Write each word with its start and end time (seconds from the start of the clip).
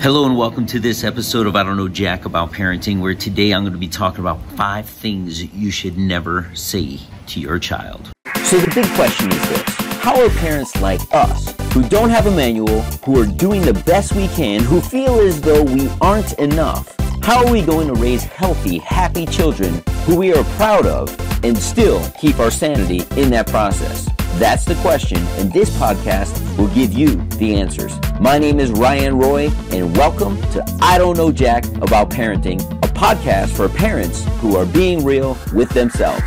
Hello 0.00 0.26
and 0.26 0.38
welcome 0.38 0.64
to 0.66 0.78
this 0.78 1.02
episode 1.02 1.48
of 1.48 1.56
I 1.56 1.64
Don't 1.64 1.76
Know 1.76 1.88
Jack 1.88 2.24
About 2.24 2.52
Parenting, 2.52 3.00
where 3.00 3.16
today 3.16 3.50
I'm 3.52 3.62
going 3.62 3.72
to 3.72 3.78
be 3.80 3.88
talking 3.88 4.20
about 4.20 4.40
five 4.52 4.88
things 4.88 5.42
you 5.42 5.72
should 5.72 5.98
never 5.98 6.48
say 6.54 7.00
to 7.26 7.40
your 7.40 7.58
child. 7.58 8.08
So 8.44 8.58
the 8.58 8.70
big 8.72 8.86
question 8.94 9.32
is 9.32 9.48
this 9.48 9.74
How 9.96 10.24
are 10.24 10.30
parents 10.30 10.80
like 10.80 11.00
us, 11.12 11.52
who 11.72 11.82
don't 11.88 12.10
have 12.10 12.26
a 12.26 12.30
manual, 12.30 12.82
who 13.04 13.20
are 13.20 13.26
doing 13.26 13.60
the 13.62 13.74
best 13.74 14.14
we 14.14 14.28
can, 14.28 14.62
who 14.62 14.80
feel 14.80 15.18
as 15.18 15.40
though 15.40 15.64
we 15.64 15.88
aren't 16.00 16.32
enough, 16.34 16.94
how 17.20 17.44
are 17.44 17.50
we 17.50 17.60
going 17.60 17.88
to 17.88 17.94
raise 17.94 18.22
healthy, 18.22 18.78
happy 18.78 19.26
children 19.26 19.82
who 20.04 20.14
we 20.14 20.32
are 20.32 20.44
proud 20.54 20.86
of 20.86 21.12
and 21.44 21.58
still 21.58 22.08
keep 22.20 22.38
our 22.38 22.52
sanity 22.52 23.00
in 23.20 23.30
that 23.30 23.48
process? 23.48 24.08
That's 24.38 24.64
the 24.64 24.76
question, 24.76 25.18
and 25.38 25.52
this 25.52 25.68
podcast 25.70 26.56
will 26.56 26.68
give 26.68 26.92
you 26.92 27.16
the 27.38 27.56
answers. 27.56 27.98
My 28.20 28.38
name 28.38 28.60
is 28.60 28.70
Ryan 28.70 29.18
Roy, 29.18 29.50
and 29.72 29.96
welcome 29.96 30.40
to 30.52 30.64
I 30.80 30.96
Don't 30.96 31.16
Know 31.16 31.32
Jack 31.32 31.66
About 31.82 32.10
Parenting, 32.10 32.60
a 32.84 32.86
podcast 32.86 33.48
for 33.48 33.68
parents 33.68 34.24
who 34.38 34.54
are 34.54 34.64
being 34.64 35.04
real 35.04 35.36
with 35.52 35.70
themselves. 35.70 36.22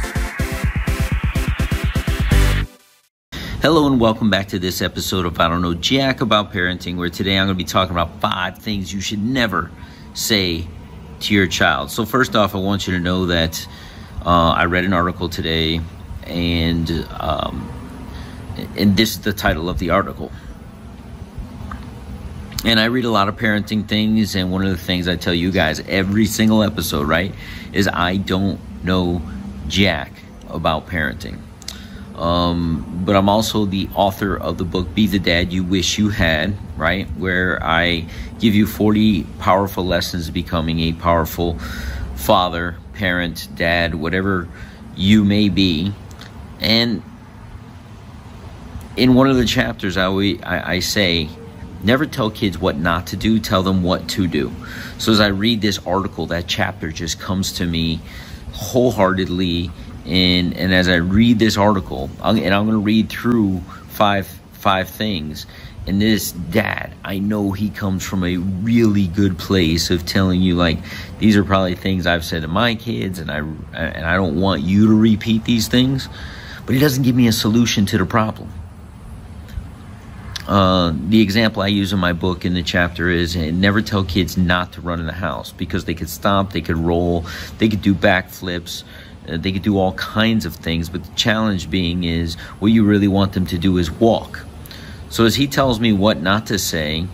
Hello 3.61 3.87
and 3.87 3.97
welcome 3.97 4.29
back 4.29 4.49
to 4.49 4.59
this 4.59 4.81
episode 4.81 5.25
of 5.25 5.39
I 5.39 5.47
Don't 5.47 5.61
Know 5.61 5.73
Jack 5.73 6.19
About 6.19 6.51
Parenting, 6.51 6.97
where 6.97 7.09
today 7.09 7.39
I'm 7.39 7.47
going 7.47 7.57
to 7.57 7.63
be 7.63 7.63
talking 7.63 7.93
about 7.93 8.19
five 8.19 8.57
things 8.57 8.93
you 8.93 8.99
should 8.99 9.23
never 9.23 9.71
say 10.15 10.67
to 11.21 11.33
your 11.33 11.47
child. 11.47 11.89
So, 11.89 12.03
first 12.03 12.35
off, 12.35 12.55
I 12.55 12.57
want 12.57 12.87
you 12.87 12.93
to 12.93 12.99
know 12.99 13.27
that 13.27 13.65
uh, 14.25 14.49
I 14.49 14.65
read 14.65 14.83
an 14.83 14.91
article 14.91 15.29
today, 15.29 15.79
and 16.25 16.91
um, 17.17 17.71
and 18.77 18.97
this 18.97 19.11
is 19.11 19.21
the 19.21 19.33
title 19.33 19.69
of 19.69 19.79
the 19.79 19.91
article. 19.91 20.31
And 22.63 22.79
I 22.79 22.85
read 22.85 23.05
a 23.05 23.09
lot 23.09 23.27
of 23.27 23.37
parenting 23.37 23.87
things, 23.87 24.35
and 24.35 24.51
one 24.51 24.63
of 24.63 24.69
the 24.69 24.77
things 24.77 25.07
I 25.07 25.15
tell 25.15 25.33
you 25.33 25.51
guys 25.51 25.79
every 25.87 26.25
single 26.25 26.61
episode, 26.63 27.07
right, 27.07 27.33
is 27.73 27.87
I 27.87 28.17
don't 28.17 28.59
know 28.83 29.21
jack 29.67 30.11
about 30.47 30.87
parenting. 30.87 31.39
Um, 32.15 33.03
but 33.03 33.15
I'm 33.15 33.29
also 33.29 33.65
the 33.65 33.89
author 33.95 34.37
of 34.37 34.59
the 34.59 34.63
book 34.63 34.93
Be 34.93 35.07
the 35.07 35.17
Dad 35.17 35.51
You 35.51 35.63
Wish 35.63 35.97
You 35.97 36.09
Had, 36.09 36.55
right? 36.77 37.07
Where 37.17 37.63
I 37.63 38.05
give 38.39 38.53
you 38.53 38.67
40 38.67 39.23
powerful 39.39 39.83
lessons 39.83 40.29
becoming 40.29 40.81
a 40.81 40.93
powerful 40.93 41.57
father, 42.15 42.75
parent, 42.93 43.47
dad, 43.55 43.95
whatever 43.95 44.47
you 44.95 45.25
may 45.25 45.49
be. 45.49 45.93
And 46.59 47.01
in 48.97 49.15
one 49.15 49.29
of 49.29 49.37
the 49.37 49.45
chapters, 49.45 49.97
I, 49.97 50.07
I, 50.43 50.73
I 50.75 50.79
say, 50.79 51.29
never 51.83 52.05
tell 52.05 52.31
kids 52.31 52.57
what 52.59 52.77
not 52.77 53.07
to 53.07 53.17
do, 53.17 53.39
tell 53.39 53.63
them 53.63 53.83
what 53.83 54.09
to 54.09 54.27
do. 54.27 54.51
So 54.97 55.11
as 55.11 55.19
I 55.19 55.27
read 55.27 55.61
this 55.61 55.79
article, 55.85 56.27
that 56.27 56.47
chapter 56.47 56.91
just 56.91 57.19
comes 57.19 57.53
to 57.53 57.65
me 57.65 58.01
wholeheartedly. 58.53 59.71
And, 60.05 60.55
and 60.57 60.73
as 60.73 60.89
I 60.89 60.95
read 60.97 61.39
this 61.39 61.57
article, 61.57 62.09
and 62.23 62.53
I'm 62.53 62.65
going 62.65 62.77
to 62.77 62.79
read 62.79 63.09
through 63.09 63.61
five 63.89 64.27
five 64.53 64.89
things. 64.89 65.45
And 65.87 66.01
this 66.01 66.31
dad, 66.33 66.93
I 67.03 67.19
know 67.19 67.51
he 67.51 67.69
comes 67.69 68.05
from 68.05 68.23
a 68.23 68.37
really 68.37 69.07
good 69.07 69.37
place 69.39 69.89
of 69.91 70.05
telling 70.05 70.41
you 70.41 70.55
like 70.55 70.79
these 71.19 71.37
are 71.37 71.43
probably 71.43 71.75
things 71.75 72.07
I've 72.07 72.25
said 72.25 72.43
to 72.43 72.49
my 72.49 72.75
kids, 72.75 73.19
and 73.19 73.31
I 73.31 73.39
and 73.39 74.05
I 74.05 74.15
don't 74.15 74.39
want 74.39 74.63
you 74.63 74.87
to 74.87 74.95
repeat 74.95 75.45
these 75.45 75.67
things. 75.67 76.09
But 76.65 76.75
he 76.75 76.81
doesn't 76.81 77.03
give 77.03 77.15
me 77.15 77.27
a 77.27 77.33
solution 77.33 77.85
to 77.87 77.97
the 77.99 78.05
problem. 78.05 78.51
Uh, 80.51 80.91
the 81.07 81.21
example 81.21 81.61
I 81.61 81.67
use 81.67 81.93
in 81.93 81.99
my 81.99 82.11
book 82.11 82.43
in 82.43 82.53
the 82.53 82.61
chapter 82.61 83.09
is 83.09 83.37
never 83.37 83.81
tell 83.81 84.03
kids 84.03 84.35
not 84.35 84.73
to 84.73 84.81
run 84.81 84.99
in 84.99 85.05
the 85.05 85.13
house 85.13 85.53
because 85.53 85.85
they 85.85 85.93
could 85.93 86.09
stomp, 86.09 86.51
they 86.51 86.59
could 86.59 86.75
roll, 86.75 87.23
they 87.57 87.69
could 87.69 87.81
do 87.81 87.95
backflips, 87.95 88.83
uh, 89.29 89.37
they 89.37 89.53
could 89.53 89.61
do 89.61 89.77
all 89.77 89.93
kinds 89.93 90.45
of 90.45 90.53
things. 90.53 90.89
But 90.89 91.05
the 91.05 91.15
challenge 91.15 91.69
being 91.69 92.03
is 92.03 92.35
what 92.59 92.73
you 92.73 92.83
really 92.83 93.07
want 93.07 93.31
them 93.31 93.45
to 93.45 93.57
do 93.57 93.77
is 93.77 93.89
walk. 93.89 94.43
So 95.09 95.23
as 95.23 95.35
he 95.35 95.47
tells 95.47 95.79
me 95.79 95.93
what 95.93 96.21
not 96.21 96.47
to 96.47 96.59
say, 96.59 97.07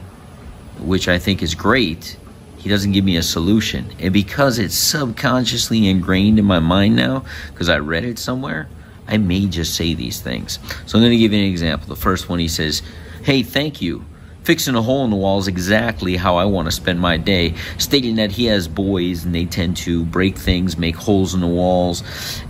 which 0.80 1.08
I 1.08 1.20
think 1.20 1.44
is 1.44 1.54
great, 1.54 2.18
he 2.58 2.70
doesn't 2.70 2.92
give 2.92 3.06
me 3.06 3.18
a 3.18 3.24
solution. 3.24 3.86
And 4.00 4.12
because 4.12 4.58
it's 4.58 4.74
subconsciously 4.74 5.88
ingrained 5.88 6.40
in 6.40 6.46
my 6.46 6.58
mind 6.58 6.96
now, 6.96 7.24
because 7.54 7.70
I 7.70 7.78
read 7.78 8.04
it 8.04 8.18
somewhere, 8.18 8.68
I 9.08 9.18
may 9.18 9.46
just 9.46 9.76
say 9.76 9.94
these 9.94 10.22
things. 10.22 10.58
So 10.88 10.98
I'm 10.98 11.04
going 11.04 11.12
to 11.12 11.18
give 11.18 11.34
you 11.34 11.40
an 11.40 11.46
example. 11.52 11.88
The 11.88 12.02
first 12.02 12.30
one 12.30 12.40
he 12.40 12.48
says, 12.48 12.82
Hey, 13.24 13.44
thank 13.44 13.82
you. 13.82 14.06
Fixing 14.44 14.76
a 14.76 14.82
hole 14.82 15.04
in 15.04 15.10
the 15.10 15.18
wall 15.18 15.40
is 15.40 15.48
exactly 15.48 16.16
how 16.16 16.38
I 16.38 16.46
want 16.46 16.68
to 16.68 16.72
spend 16.72 17.02
my 17.02 17.18
day, 17.18 17.54
stating 17.78 18.16
that 18.16 18.32
he 18.32 18.46
has 18.46 18.68
boys 18.70 19.26
and 19.26 19.36
they 19.36 19.44
tend 19.46 19.76
to 19.78 20.06
break 20.06 20.38
things, 20.38 20.78
make 20.78 20.96
holes 20.96 21.34
in 21.34 21.42
the 21.42 21.48
walls, 21.48 22.02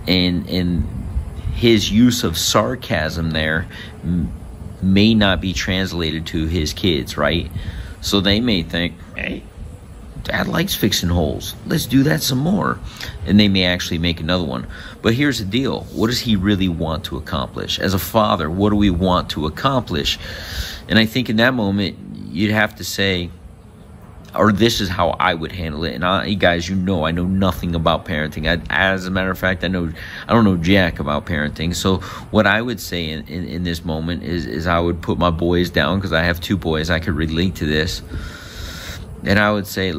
and 0.06 0.48
and 0.48 0.86
his 1.54 1.90
use 1.90 2.22
of 2.22 2.38
sarcasm 2.38 3.32
there 3.32 3.66
may 4.80 5.12
not 5.12 5.40
be 5.40 5.52
translated 5.52 6.24
to 6.26 6.46
his 6.46 6.72
kids, 6.72 7.16
right? 7.16 7.50
So 8.00 8.20
they 8.20 8.40
may 8.40 8.62
think, 8.62 8.94
"Hey, 9.16 9.42
dad 10.24 10.48
likes 10.48 10.74
fixing 10.74 11.08
holes. 11.08 11.54
Let's 11.66 11.86
do 11.86 12.02
that 12.04 12.22
some 12.22 12.38
more. 12.38 12.78
And 13.26 13.38
they 13.38 13.48
may 13.48 13.64
actually 13.64 13.98
make 13.98 14.20
another 14.20 14.44
one. 14.44 14.66
But 15.02 15.14
here's 15.14 15.38
the 15.38 15.44
deal 15.44 15.82
what 15.92 16.08
does 16.08 16.20
he 16.20 16.36
really 16.36 16.68
want 16.68 17.04
to 17.04 17.16
accomplish? 17.16 17.78
As 17.78 17.94
a 17.94 17.98
father, 17.98 18.50
what 18.50 18.70
do 18.70 18.76
we 18.76 18.90
want 18.90 19.30
to 19.30 19.46
accomplish? 19.46 20.18
And 20.88 20.98
I 20.98 21.06
think 21.06 21.28
in 21.28 21.36
that 21.36 21.54
moment, 21.54 21.96
you'd 22.30 22.52
have 22.52 22.76
to 22.76 22.84
say, 22.84 23.30
or 24.34 24.52
this 24.52 24.80
is 24.80 24.88
how 24.88 25.10
I 25.10 25.34
would 25.34 25.52
handle 25.52 25.84
it. 25.84 25.94
And 25.94 26.04
I, 26.04 26.34
guys, 26.34 26.68
you 26.68 26.76
know, 26.76 27.04
I 27.04 27.10
know 27.10 27.24
nothing 27.24 27.74
about 27.74 28.04
parenting. 28.04 28.46
I, 28.46 28.62
as 28.70 29.06
a 29.06 29.10
matter 29.10 29.30
of 29.30 29.38
fact, 29.38 29.64
I 29.64 29.68
know 29.68 29.90
I 30.26 30.32
don't 30.32 30.44
know 30.44 30.56
jack 30.56 31.00
about 31.00 31.26
parenting. 31.26 31.74
So 31.74 31.98
what 32.30 32.46
I 32.46 32.60
would 32.60 32.80
say 32.80 33.08
in, 33.08 33.26
in, 33.26 33.46
in 33.46 33.62
this 33.64 33.84
moment 33.84 34.22
is 34.22 34.46
is 34.46 34.66
I 34.66 34.80
would 34.80 35.00
put 35.00 35.18
my 35.18 35.30
boys 35.30 35.70
down 35.70 35.98
because 35.98 36.12
I 36.12 36.22
have 36.22 36.40
two 36.40 36.56
boys. 36.56 36.90
I 36.90 37.00
could 37.00 37.14
relate 37.14 37.56
to 37.56 37.66
this, 37.66 38.02
and 39.24 39.38
I 39.38 39.52
would 39.52 39.66
say, 39.66 39.94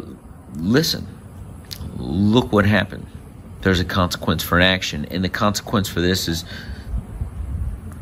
listen, 0.55 1.07
look 1.97 2.51
what 2.51 2.65
happened. 2.65 3.05
There's 3.61 3.79
a 3.79 3.85
consequence 3.85 4.43
for 4.43 4.57
an 4.57 4.63
action, 4.63 5.05
and 5.11 5.23
the 5.23 5.29
consequence 5.29 5.89
for 5.89 6.01
this 6.01 6.27
is 6.27 6.45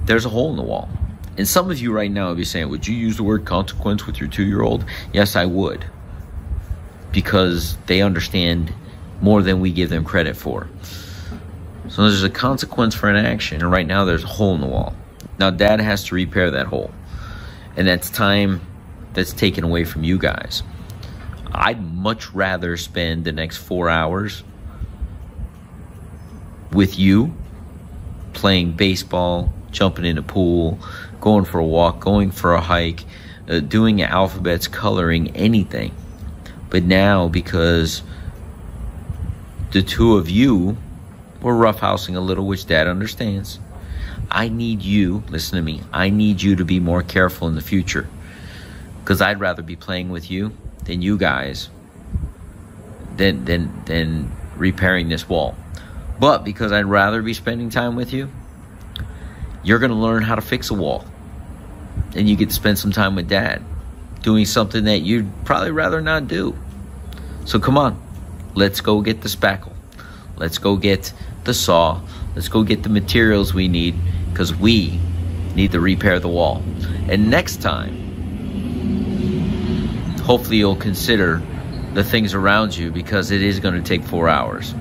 there's 0.06 0.26
a 0.26 0.30
hole 0.30 0.52
in 0.52 0.56
the 0.56 0.64
wall. 0.64 0.90
And 1.38 1.48
some 1.48 1.70
of 1.70 1.80
you 1.80 1.92
right 1.92 2.10
now 2.10 2.30
would 2.30 2.38
be 2.38 2.46
saying, 2.46 2.70
Would 2.70 2.88
you 2.88 2.96
use 2.96 3.18
the 3.18 3.24
word 3.24 3.46
consequence 3.46 4.06
with 4.06 4.20
your 4.20 4.30
two 4.30 4.46
year 4.46 4.62
old? 4.62 4.86
Yes, 5.14 5.36
I 5.36 5.46
would. 5.46 5.86
Because 7.12 7.78
they 7.88 8.02
understand 8.02 8.74
more 9.22 9.42
than 9.42 9.60
we 9.60 9.72
give 9.72 9.90
them 9.90 10.04
credit 10.04 10.36
for. 10.36 10.68
So 11.90 12.04
there's 12.04 12.24
a 12.24 12.30
consequence 12.30 12.96
for 12.96 13.10
an 13.10 13.16
action, 13.16 13.62
and 13.62 13.72
right 13.72 13.88
now 13.88 14.06
there's 14.06 14.24
a 14.24 14.28
hole 14.28 14.56
in 14.56 14.62
the 14.62 14.68
wall. 14.68 14.96
Now, 15.40 15.52
dad 15.52 15.80
has 15.80 16.04
to 16.06 16.16
repair 16.16 16.52
that 16.52 16.68
hole. 16.68 16.92
And 17.76 17.88
that's 17.88 18.10
time 18.10 18.62
that's 19.14 19.34
taken 19.34 19.64
away 19.64 19.84
from 19.84 20.04
you 20.04 20.18
guys. 20.18 20.64
I'd 21.54 21.82
much 21.82 22.34
rather 22.34 22.78
spend 22.78 23.26
the 23.26 23.32
next 23.32 23.58
four 23.58 23.90
hours 23.90 24.44
with 26.72 27.00
you 27.00 27.34
playing 28.34 28.74
baseball, 28.74 29.54
jumping 29.72 30.06
in 30.06 30.18
a 30.18 30.22
pool, 30.22 30.80
going 31.22 31.46
for 31.46 31.60
a 31.60 31.66
walk, 31.66 32.00
going 32.00 32.32
for 32.32 32.54
a 32.54 32.62
hike, 32.62 33.04
uh, 33.50 33.60
doing 33.60 34.02
alphabets, 34.02 34.68
coloring, 34.68 35.36
anything. 35.36 35.94
But 36.70 36.84
now, 36.84 37.28
because 37.28 38.04
the 39.72 39.82
two 39.82 40.18
of 40.18 40.30
you 40.30 40.78
were 41.42 41.54
roughhousing 41.54 42.16
a 42.16 42.20
little, 42.20 42.46
which 42.46 42.66
dad 42.66 42.88
understands, 42.88 43.60
I 44.30 44.50
need 44.50 44.82
you, 44.82 45.24
listen 45.30 45.56
to 45.58 45.62
me, 45.62 45.82
I 45.94 46.10
need 46.10 46.42
you 46.42 46.56
to 46.58 46.66
be 46.66 46.80
more 46.80 47.04
careful 47.04 47.48
in 47.48 47.56
the 47.56 47.62
future. 47.62 48.08
Because 49.00 49.22
I'd 49.22 49.40
rather 49.40 49.62
be 49.62 49.78
playing 49.78 50.10
with 50.10 50.30
you 50.30 50.52
than 50.88 51.02
you 51.02 51.18
guys 51.18 51.70
than 53.18 53.46
than 53.46 53.84
than 53.86 54.32
repairing 54.56 55.10
this 55.10 55.30
wall. 55.30 55.56
But 56.20 56.44
because 56.44 56.72
I'd 56.72 56.86
rather 56.86 57.22
be 57.22 57.34
spending 57.34 57.70
time 57.70 57.96
with 57.96 58.12
you, 58.12 58.30
you're 59.64 59.80
going 59.80 59.92
to 59.92 59.98
learn 59.98 60.24
how 60.24 60.36
to 60.36 60.42
fix 60.42 60.72
a 60.72 60.74
wall. 60.74 61.06
And 62.16 62.28
you 62.28 62.36
get 62.36 62.50
to 62.50 62.56
spend 62.56 62.80
some 62.80 62.92
time 62.92 63.16
with 63.16 63.28
dad 63.28 63.64
doing 64.22 64.46
something 64.46 64.86
that 64.86 65.00
you'd 65.00 65.30
probably 65.46 65.72
rather 65.72 66.02
not 66.02 66.28
do. 66.28 66.58
So 67.46 67.60
come 67.60 67.78
on. 67.78 68.02
Let's 68.56 68.82
go 68.82 69.02
get 69.02 69.22
the 69.22 69.30
spackle. 69.30 69.74
Let's 70.38 70.58
go 70.58 70.76
get 70.78 71.14
the 71.44 71.54
saw. 71.54 72.02
Let's 72.34 72.50
go 72.50 72.64
get 72.64 72.84
the 72.84 72.90
materials 72.90 73.54
we 73.54 73.68
need 73.68 73.96
because 74.32 74.56
we 74.56 75.00
need 75.54 75.72
to 75.74 75.80
repair 75.80 76.20
the 76.20 76.28
wall. 76.28 76.64
And 77.10 77.30
next 77.30 77.62
time, 77.62 78.07
hopefully 80.28 80.58
you'll 80.58 80.76
consider 80.76 81.42
the 81.94 82.04
things 82.04 82.34
around 82.34 82.78
you 82.78 82.92
because 82.92 83.32
it 83.32 83.42
is 83.42 83.60
going 83.62 83.74
to 83.74 83.82
take 83.82 84.04
four 84.04 84.30
hours. 84.30 84.76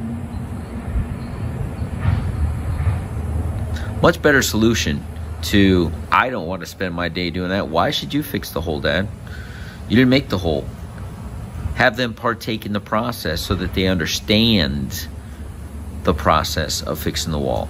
Much 4.02 4.20
better 4.20 4.42
solution 4.42 5.04
to 5.42 5.90
I 6.12 6.30
don't 6.30 6.46
want 6.46 6.60
to 6.60 6.66
spend 6.66 6.94
my 6.94 7.08
day 7.08 7.30
doing 7.30 7.50
that. 7.50 7.68
Why 7.68 7.90
should 7.92 8.12
you 8.12 8.22
fix 8.22 8.50
the 8.50 8.60
hole, 8.60 8.80
Dad? 8.80 9.08
You 9.88 9.96
didn't 9.96 10.10
make 10.10 10.28
the 10.28 10.38
hole. 10.38 10.66
have 11.76 11.96
them 11.96 12.14
partake 12.14 12.66
in 12.66 12.72
the 12.72 12.80
process 12.80 13.40
so 13.40 13.54
that 13.54 13.74
they 13.74 13.86
understand 13.86 15.06
the 16.04 16.14
process 16.14 16.82
of 16.82 16.98
fixing 16.98 17.32
the 17.32 17.38
wall 17.38 17.68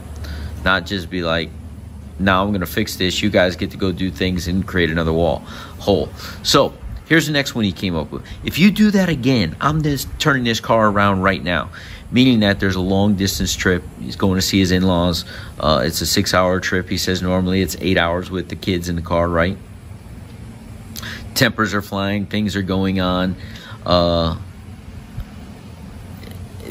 not 0.64 0.86
just 0.86 1.10
be 1.10 1.22
like 1.22 1.50
now 2.18 2.42
i'm 2.42 2.50
going 2.50 2.60
to 2.60 2.66
fix 2.66 2.96
this 2.96 3.22
you 3.22 3.30
guys 3.30 3.56
get 3.56 3.70
to 3.72 3.76
go 3.76 3.92
do 3.92 4.10
things 4.10 4.48
and 4.48 4.66
create 4.66 4.90
another 4.90 5.12
wall 5.12 5.38
hole 5.78 6.08
so 6.42 6.72
here's 7.08 7.26
the 7.26 7.32
next 7.32 7.54
one 7.54 7.64
he 7.64 7.72
came 7.72 7.96
up 7.96 8.10
with 8.10 8.24
if 8.44 8.58
you 8.58 8.70
do 8.70 8.90
that 8.90 9.08
again 9.08 9.56
i'm 9.60 9.82
just 9.82 10.08
turning 10.18 10.44
this 10.44 10.60
car 10.60 10.88
around 10.88 11.20
right 11.20 11.42
now 11.42 11.70
meaning 12.10 12.40
that 12.40 12.60
there's 12.60 12.76
a 12.76 12.80
long 12.80 13.14
distance 13.14 13.54
trip. 13.54 13.82
He's 14.00 14.16
going 14.16 14.36
to 14.36 14.42
see 14.42 14.58
his 14.58 14.70
in 14.70 14.82
laws. 14.82 15.24
Uh, 15.58 15.82
it's 15.84 16.00
a 16.00 16.06
six 16.06 16.34
hour 16.34 16.60
trip. 16.60 16.88
He 16.88 16.98
says 16.98 17.22
normally 17.22 17.62
it's 17.62 17.76
eight 17.80 17.98
hours 17.98 18.30
with 18.30 18.48
the 18.48 18.56
kids 18.56 18.88
in 18.88 18.96
the 18.96 19.02
car, 19.02 19.28
right? 19.28 19.56
Tempers 21.34 21.74
are 21.74 21.82
flying, 21.82 22.26
things 22.26 22.56
are 22.56 22.62
going 22.62 23.00
on. 23.00 23.36
Uh, 23.84 24.38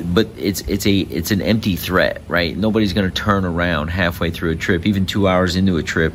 but 0.03 0.27
it's 0.38 0.61
it's 0.61 0.85
a 0.85 0.99
it's 0.99 1.31
an 1.31 1.41
empty 1.41 1.75
threat, 1.75 2.21
right? 2.27 2.55
Nobody's 2.55 2.91
going 2.91 3.09
to 3.09 3.15
turn 3.15 3.45
around 3.45 3.89
halfway 3.89 4.29
through 4.29 4.51
a 4.51 4.55
trip, 4.55 4.85
even 4.85 5.05
two 5.05 5.27
hours 5.27 5.55
into 5.55 5.77
a 5.77 5.83
trip, 5.83 6.13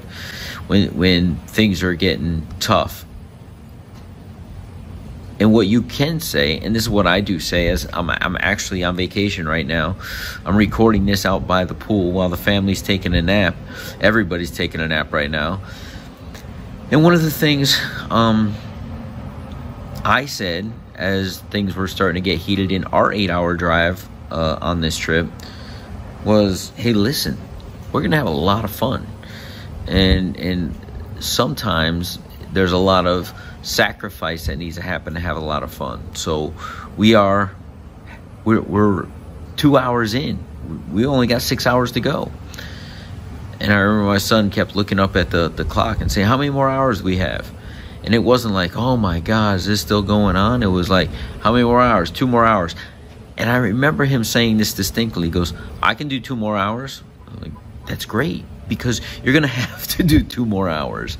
when 0.67 0.89
when 0.97 1.37
things 1.37 1.83
are 1.83 1.95
getting 1.95 2.47
tough 2.59 3.07
and 5.41 5.55
what 5.55 5.67
you 5.67 5.81
can 5.81 6.21
say, 6.21 6.59
and 6.59 6.77
this 6.77 6.83
is 6.83 6.91
what 6.91 7.07
I 7.07 7.23
do 7.23 7.41
say, 7.41 7.69
is 7.69 7.89
I'm, 7.95 8.11
I'm 8.11 8.37
actually 8.39 8.85
on 8.85 8.95
vacation 8.95 9.49
right 9.49 9.67
now. 9.67 9.97
I'm 10.45 10.55
recording 10.55 11.07
this 11.07 11.25
out 11.25 11.47
by 11.47 11.65
the 11.65 11.75
pool 11.75 12.13
while 12.13 12.29
the 12.29 12.37
family's 12.37 12.83
taking 12.83 13.15
a 13.15 13.23
nap. 13.23 13.57
Everybody's 14.03 14.51
taking 14.51 14.83
a 14.83 14.89
nap 14.89 15.15
right 15.15 15.31
now. 15.31 15.63
And 16.91 17.03
one 17.03 17.15
of 17.15 17.23
the 17.23 17.31
things 17.31 17.81
um, 18.11 18.55
I 20.05 20.27
said 20.27 20.71
as 20.95 21.41
things 21.51 21.75
were 21.75 21.89
starting 21.89 22.23
to 22.23 22.31
get 22.31 22.39
heated 22.39 22.71
in 22.71 22.85
our 22.85 23.11
eight 23.11 23.31
hour 23.31 23.55
drive 23.55 24.07
uh, 24.31 24.59
on 24.61 24.83
this 24.83 24.99
trip 24.99 25.27
was 26.23 26.69
hey, 26.77 26.93
listen, 26.93 27.39
we're 27.93 28.03
going 28.03 28.11
to 28.11 28.19
have 28.19 28.27
a 28.27 28.31
lot 28.31 28.65
of 28.65 28.71
fun. 28.71 29.07
And, 29.87 30.37
and 30.37 30.75
sometimes 31.19 32.19
there's 32.53 32.73
a 32.73 32.79
lot 32.79 33.07
of 33.07 33.33
sacrifice 33.63 34.47
that 34.47 34.57
needs 34.57 34.77
to 34.77 34.83
happen 34.83 35.15
to 35.15 35.21
have 35.21 35.37
a 35.37 35.41
lot 35.41 35.63
of 35.63 35.73
fun. 35.73 36.15
So 36.15 36.55
we 36.97 37.15
are 37.15 37.55
we're, 38.45 38.61
we're 38.61 39.07
two 39.57 39.77
hours 39.77 40.15
in. 40.15 40.39
We 40.93 41.07
only 41.07 41.27
got 41.27 41.43
six 41.43 41.67
hours 41.67 41.93
to 41.93 42.01
go. 42.01 42.31
And 43.61 43.73
I 43.73 43.77
remember 43.77 44.07
my 44.07 44.19
son 44.19 44.51
kept 44.51 44.75
looking 44.75 44.99
up 44.99 45.17
at 45.17 45.31
the, 45.31 45.49
the 45.49 45.65
clock 45.65 46.01
and 46.01 46.11
saying, 46.11 46.27
How 46.27 46.37
many 46.37 46.51
more 46.51 46.71
hours 46.71 47.03
we 47.03 47.19
have? 47.19 47.51
And 48.03 48.15
it 48.15 48.21
wasn't 48.21 48.55
like, 48.55 48.77
Oh 48.77 48.97
my 48.97 49.21
God, 49.21 49.57
is 49.57 49.67
this 49.67 49.81
still 49.83 50.03
going 50.03 50.37
on? 50.37 50.63
It 50.63 50.69
was 50.69 50.89
like, 50.89 51.11
How 51.41 51.53
many 51.53 51.65
more 51.65 51.81
hours? 51.81 52.11
Two 52.11 52.27
more 52.27 52.47
hours. 52.47 52.75
And 53.37 53.51
I 53.51 53.57
remember 53.57 54.05
him 54.05 54.25
saying 54.25 54.57
this 54.57 54.73
distinctly. 54.73 55.29
He 55.29 55.31
goes, 55.31 55.53
I 55.83 55.95
can 55.95 56.09
do 56.09 56.21
two 56.21 56.37
more 56.37 56.57
hours. 56.57 57.03
I'm 57.27 57.41
like, 57.41 57.53
That's 57.87 58.07
great 58.07 58.45
because 58.67 59.03
you're 59.23 59.35
going 59.35 59.43
to 59.49 59.49
have 59.49 59.87
to 59.89 60.03
do 60.03 60.23
two 60.23 60.47
more 60.47 60.71
hours. 60.71 61.19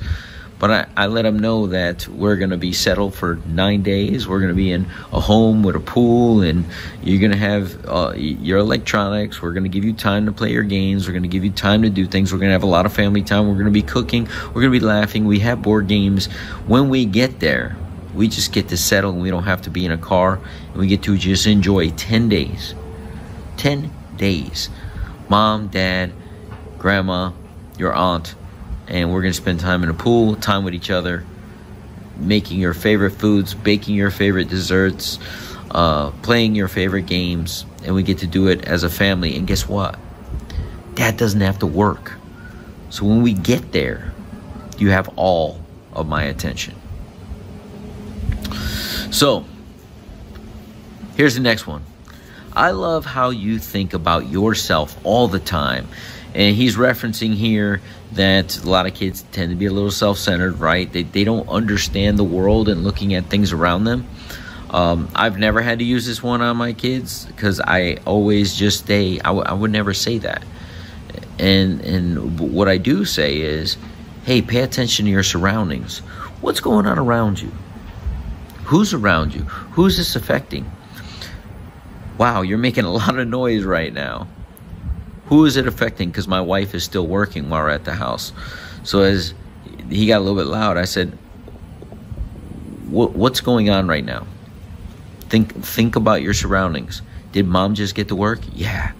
But 0.61 0.69
I, 0.69 0.85
I 0.95 1.07
let 1.07 1.23
them 1.23 1.39
know 1.39 1.65
that 1.65 2.07
we're 2.07 2.35
going 2.35 2.51
to 2.51 2.57
be 2.57 2.71
settled 2.71 3.15
for 3.15 3.39
nine 3.47 3.81
days. 3.81 4.27
We're 4.27 4.37
going 4.37 4.51
to 4.51 4.55
be 4.55 4.71
in 4.71 4.85
a 5.11 5.19
home 5.19 5.63
with 5.63 5.75
a 5.75 5.79
pool, 5.79 6.41
and 6.41 6.65
you're 7.01 7.19
going 7.19 7.31
to 7.31 7.37
have 7.37 7.83
uh, 7.87 8.13
your 8.15 8.59
electronics. 8.59 9.41
We're 9.41 9.53
going 9.53 9.63
to 9.63 9.69
give 9.69 9.83
you 9.83 9.93
time 9.93 10.27
to 10.27 10.31
play 10.31 10.51
your 10.51 10.61
games. 10.61 11.07
We're 11.07 11.13
going 11.13 11.23
to 11.23 11.29
give 11.29 11.43
you 11.43 11.49
time 11.49 11.81
to 11.81 11.89
do 11.89 12.05
things. 12.05 12.31
We're 12.31 12.37
going 12.37 12.49
to 12.49 12.53
have 12.53 12.61
a 12.61 12.67
lot 12.67 12.85
of 12.85 12.93
family 12.93 13.23
time. 13.23 13.47
We're 13.47 13.55
going 13.55 13.65
to 13.65 13.71
be 13.71 13.81
cooking. 13.81 14.27
We're 14.49 14.61
going 14.61 14.71
to 14.71 14.79
be 14.79 14.85
laughing. 14.85 15.25
We 15.25 15.39
have 15.39 15.63
board 15.63 15.87
games. 15.87 16.27
When 16.67 16.89
we 16.89 17.05
get 17.05 17.39
there, 17.39 17.75
we 18.13 18.27
just 18.27 18.53
get 18.53 18.67
to 18.69 18.77
settle 18.77 19.13
and 19.13 19.21
we 19.21 19.31
don't 19.31 19.45
have 19.45 19.63
to 19.63 19.71
be 19.71 19.83
in 19.83 19.91
a 19.91 19.97
car 19.97 20.39
and 20.67 20.75
we 20.75 20.85
get 20.85 21.01
to 21.03 21.17
just 21.17 21.47
enjoy 21.47 21.89
10 21.91 22.29
days 22.29 22.75
10 23.57 23.91
days 24.17 24.69
mom 25.29 25.67
dad 25.69 26.11
grandma 26.77 27.31
your 27.77 27.93
aunt 27.93 28.35
and 28.91 29.11
we're 29.11 29.21
going 29.21 29.31
to 29.31 29.37
spend 29.37 29.61
time 29.61 29.83
in 29.83 29.89
a 29.89 29.93
pool, 29.93 30.35
time 30.35 30.65
with 30.65 30.73
each 30.73 30.91
other, 30.91 31.25
making 32.17 32.59
your 32.59 32.73
favorite 32.73 33.11
foods, 33.11 33.53
baking 33.53 33.95
your 33.95 34.11
favorite 34.11 34.49
desserts, 34.49 35.17
uh, 35.71 36.11
playing 36.23 36.55
your 36.55 36.67
favorite 36.67 37.05
games, 37.05 37.65
and 37.85 37.95
we 37.95 38.03
get 38.03 38.17
to 38.17 38.27
do 38.27 38.49
it 38.49 38.65
as 38.65 38.83
a 38.83 38.89
family. 38.89 39.37
And 39.37 39.47
guess 39.47 39.65
what? 39.67 39.97
Dad 40.95 41.15
doesn't 41.15 41.39
have 41.39 41.59
to 41.59 41.67
work. 41.67 42.11
So 42.89 43.05
when 43.05 43.21
we 43.21 43.31
get 43.31 43.71
there, 43.71 44.13
you 44.77 44.89
have 44.89 45.07
all 45.15 45.61
of 45.93 46.09
my 46.09 46.23
attention. 46.23 46.75
So, 49.09 49.45
here's 51.15 51.35
the 51.35 51.41
next 51.41 51.65
one. 51.65 51.83
I 52.53 52.71
love 52.71 53.05
how 53.05 53.29
you 53.29 53.57
think 53.57 53.93
about 53.93 54.27
yourself 54.29 54.99
all 55.05 55.29
the 55.29 55.39
time. 55.39 55.87
And 56.33 56.55
he's 56.55 56.77
referencing 56.77 57.35
here 57.35 57.81
that 58.13 58.57
a 58.63 58.69
lot 58.69 58.85
of 58.85 58.93
kids 58.93 59.23
tend 59.31 59.49
to 59.49 59.55
be 59.55 59.65
a 59.65 59.71
little 59.71 59.91
self-centered 59.91 60.59
right? 60.59 60.91
They, 60.91 61.03
they 61.03 61.23
don't 61.23 61.47
understand 61.49 62.17
the 62.17 62.23
world 62.23 62.69
and 62.69 62.83
looking 62.83 63.13
at 63.13 63.25
things 63.25 63.51
around 63.51 63.85
them. 63.85 64.07
Um, 64.71 65.09
i've 65.15 65.37
never 65.37 65.61
had 65.61 65.79
to 65.79 65.85
use 65.85 66.05
this 66.05 66.23
one 66.23 66.41
on 66.41 66.55
my 66.55 66.71
kids 66.71 67.25
because 67.25 67.59
i 67.59 67.97
always 68.05 68.55
just 68.55 68.85
stay 68.85 69.19
I, 69.19 69.23
w- 69.23 69.43
I 69.45 69.51
would 69.51 69.69
never 69.69 69.93
say 69.93 70.17
that. 70.19 70.43
And 71.37 71.81
and 71.81 72.39
what 72.39 72.69
i 72.69 72.77
do 72.77 73.03
say 73.03 73.41
is 73.41 73.75
hey 74.23 74.41
pay 74.41 74.61
attention 74.61 75.05
to 75.05 75.11
your 75.11 75.23
surroundings. 75.23 75.99
What's 76.39 76.61
going 76.61 76.85
on 76.85 76.97
around 76.97 77.41
you? 77.41 77.51
Who's 78.63 78.93
around 78.93 79.35
you? 79.35 79.41
Who's 79.41 79.97
this 79.97 80.15
affecting? 80.15 80.71
Wow 82.17 82.41
you're 82.41 82.57
making 82.57 82.85
a 82.85 82.91
lot 82.93 83.19
of 83.19 83.27
noise 83.27 83.65
right 83.65 83.93
now 83.93 84.29
who 85.31 85.45
is 85.45 85.55
it 85.55 85.65
affecting? 85.65 86.09
Because 86.09 86.27
my 86.27 86.41
wife 86.41 86.75
is 86.75 86.83
still 86.83 87.07
working 87.07 87.49
while 87.49 87.63
we're 87.63 87.69
at 87.69 87.85
the 87.85 87.93
house. 87.93 88.33
So 88.83 88.99
as 88.99 89.33
he 89.89 90.05
got 90.05 90.17
a 90.17 90.19
little 90.19 90.35
bit 90.35 90.47
loud, 90.47 90.75
I 90.75 90.83
said, 90.83 91.17
"What's 92.89 93.39
going 93.39 93.69
on 93.69 93.87
right 93.87 94.03
now? 94.03 94.27
Think 95.29 95.53
think 95.63 95.95
about 95.95 96.21
your 96.21 96.33
surroundings. 96.33 97.01
Did 97.31 97.47
mom 97.47 97.75
just 97.75 97.95
get 97.95 98.09
to 98.09 98.15
work? 98.15 98.41
Yeah, 98.53 98.91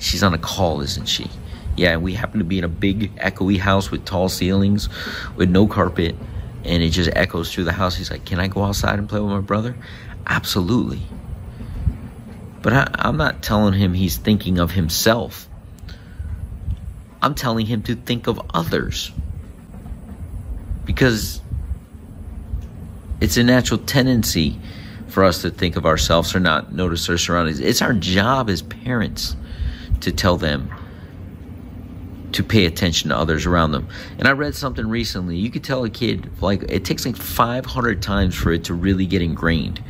she's 0.00 0.24
on 0.24 0.34
a 0.34 0.38
call, 0.38 0.80
isn't 0.80 1.06
she? 1.06 1.30
Yeah, 1.76 1.92
and 1.92 2.02
we 2.02 2.14
happen 2.14 2.40
to 2.40 2.44
be 2.44 2.58
in 2.58 2.64
a 2.64 2.68
big 2.68 3.14
echoey 3.18 3.56
house 3.56 3.88
with 3.88 4.04
tall 4.04 4.28
ceilings, 4.28 4.88
with 5.36 5.50
no 5.50 5.68
carpet, 5.68 6.16
and 6.64 6.82
it 6.82 6.90
just 6.90 7.10
echoes 7.14 7.54
through 7.54 7.62
the 7.62 7.70
house. 7.72 7.94
He's 7.94 8.10
like, 8.10 8.24
"Can 8.24 8.40
I 8.40 8.48
go 8.48 8.64
outside 8.64 8.98
and 8.98 9.08
play 9.08 9.20
with 9.20 9.30
my 9.30 9.40
brother?" 9.40 9.76
Absolutely. 10.26 11.02
But 12.60 12.72
I, 12.72 12.88
I'm 12.94 13.16
not 13.16 13.40
telling 13.40 13.74
him 13.74 13.94
he's 13.94 14.16
thinking 14.16 14.58
of 14.58 14.72
himself. 14.72 15.48
I'm 17.22 17.34
telling 17.34 17.66
him 17.66 17.82
to 17.82 17.94
think 17.94 18.26
of 18.26 18.40
others. 18.52 19.12
Because 20.84 21.40
it's 23.20 23.36
a 23.36 23.42
natural 23.42 23.78
tendency 23.78 24.58
for 25.08 25.24
us 25.24 25.42
to 25.42 25.50
think 25.50 25.76
of 25.76 25.86
ourselves 25.86 26.34
or 26.34 26.40
not 26.40 26.72
notice 26.72 27.08
our 27.08 27.16
surroundings. 27.16 27.60
It's 27.60 27.80
our 27.82 27.94
job 27.94 28.50
as 28.50 28.62
parents 28.62 29.34
to 30.00 30.12
tell 30.12 30.36
them 30.36 30.70
to 32.36 32.44
pay 32.44 32.66
attention 32.66 33.08
to 33.08 33.16
others 33.16 33.46
around 33.46 33.72
them. 33.72 33.88
And 34.18 34.28
I 34.28 34.32
read 34.32 34.54
something 34.54 34.86
recently. 34.86 35.38
You 35.38 35.50
could 35.50 35.64
tell 35.64 35.84
a 35.84 35.90
kid 35.90 36.30
like 36.42 36.64
it 36.68 36.84
takes 36.84 37.06
like 37.06 37.16
500 37.16 38.02
times 38.02 38.34
for 38.34 38.52
it 38.52 38.64
to 38.64 38.74
really 38.74 39.06
get 39.06 39.22
ingrained. 39.22 39.82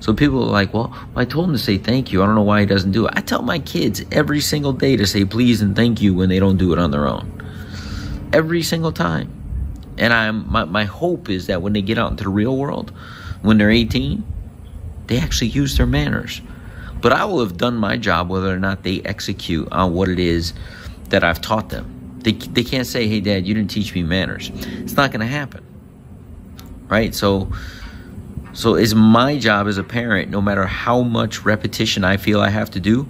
So 0.00 0.12
people 0.12 0.42
are 0.42 0.50
like, 0.50 0.74
well, 0.74 0.92
I 1.14 1.24
told 1.24 1.46
him 1.48 1.52
to 1.52 1.58
say 1.58 1.78
thank 1.78 2.10
you. 2.10 2.20
I 2.20 2.26
don't 2.26 2.34
know 2.34 2.42
why 2.42 2.60
he 2.60 2.66
doesn't 2.66 2.90
do 2.90 3.06
it. 3.06 3.12
I 3.14 3.20
tell 3.20 3.42
my 3.42 3.60
kids 3.60 4.02
every 4.10 4.40
single 4.40 4.72
day 4.72 4.96
to 4.96 5.06
say 5.06 5.24
please 5.24 5.62
and 5.62 5.76
thank 5.76 6.02
you 6.02 6.14
when 6.14 6.28
they 6.28 6.40
don't 6.40 6.56
do 6.56 6.72
it 6.72 6.80
on 6.80 6.90
their 6.90 7.06
own. 7.06 7.30
Every 8.32 8.62
single 8.64 8.90
time. 8.90 9.30
And 9.96 10.12
I'm 10.12 10.50
my, 10.50 10.64
my 10.64 10.84
hope 10.84 11.30
is 11.30 11.46
that 11.46 11.62
when 11.62 11.74
they 11.74 11.82
get 11.82 11.96
out 11.96 12.10
into 12.10 12.24
the 12.24 12.30
real 12.30 12.56
world, 12.56 12.92
when 13.42 13.56
they're 13.56 13.70
18, 13.70 14.24
they 15.06 15.18
actually 15.20 15.50
use 15.50 15.76
their 15.76 15.86
manners. 15.86 16.42
But 17.00 17.12
I 17.12 17.24
will 17.24 17.38
have 17.38 17.56
done 17.56 17.76
my 17.76 17.96
job 17.96 18.30
whether 18.30 18.52
or 18.52 18.58
not 18.58 18.82
they 18.82 19.00
execute 19.02 19.70
on 19.70 19.94
what 19.94 20.08
it 20.08 20.18
is 20.18 20.54
that 21.10 21.24
I've 21.24 21.40
taught 21.40 21.70
them. 21.70 22.18
They, 22.18 22.32
they 22.32 22.64
can't 22.64 22.86
say, 22.86 23.06
hey, 23.06 23.20
dad, 23.20 23.46
you 23.46 23.54
didn't 23.54 23.70
teach 23.70 23.94
me 23.94 24.02
manners. 24.02 24.50
It's 24.54 24.94
not 24.94 25.10
going 25.10 25.20
to 25.20 25.26
happen. 25.26 25.64
Right? 26.88 27.14
So, 27.14 27.52
so 28.52 28.76
it's 28.76 28.94
my 28.94 29.36
job 29.38 29.66
as 29.66 29.78
a 29.78 29.84
parent, 29.84 30.30
no 30.30 30.40
matter 30.40 30.64
how 30.64 31.02
much 31.02 31.44
repetition 31.44 32.04
I 32.04 32.16
feel 32.16 32.40
I 32.40 32.50
have 32.50 32.70
to 32.72 32.80
do, 32.80 33.08